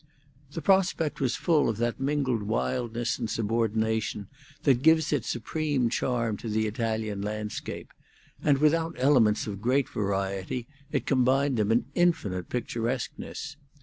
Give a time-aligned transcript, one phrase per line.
[0.53, 4.29] The prospect was full of that mingled wildness and subordination
[4.63, 7.91] that gives its supreme charm to the Italian landscape;
[8.43, 13.57] and without elements of great variety, it combined them in infinite picturesqueness.